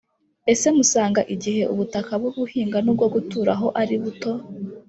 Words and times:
ese 0.51 0.67
musanga 0.77 1.21
igihe 1.33 1.61
ubutaka 1.73 2.11
bwo 2.21 2.31
guhinga 2.39 2.77
n’ubwo 2.81 3.05
guturaho 3.15 3.67
ari 3.81 3.95
buto, 4.03 4.31